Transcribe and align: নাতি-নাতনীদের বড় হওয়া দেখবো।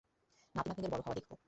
নাতি-নাতনীদের 0.55 0.91
বড় 0.91 1.01
হওয়া 1.01 1.15
দেখবো। 1.15 1.35